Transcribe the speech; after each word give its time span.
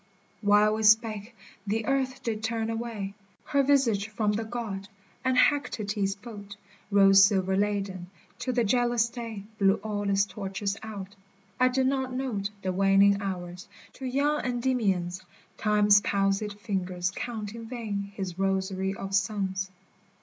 while 0.41 0.73
we 0.73 0.81
spake 0.81 1.35
the 1.67 1.85
earth 1.85 2.23
did 2.23 2.43
turn 2.43 2.71
away 2.71 3.13
Her 3.43 3.61
visage 3.61 4.07
from 4.07 4.31
the 4.31 4.43
God, 4.43 4.87
and 5.23 5.37
Hecate's 5.37 6.15
boat 6.15 6.57
Rose 6.89 7.23
silver 7.23 7.55
laden, 7.55 8.09
till 8.39 8.55
the 8.55 8.63
jealous 8.63 9.09
day 9.09 9.43
Blew 9.59 9.75
all 9.83 10.09
its 10.09 10.25
torches 10.25 10.75
out: 10.81 11.15
I 11.59 11.67
did 11.67 11.85
not 11.85 12.13
note 12.15 12.49
The 12.63 12.73
waning 12.73 13.21
hours, 13.21 13.67
to 13.93 14.07
young 14.07 14.39
Endymions 14.43 15.21
Time's 15.59 16.01
palsied 16.01 16.53
fingers 16.59 17.11
count 17.13 17.53
in 17.53 17.65
vain 17.67 18.11
his 18.15 18.39
rosary 18.39 18.95
of 18.95 19.13
suns 19.13 19.69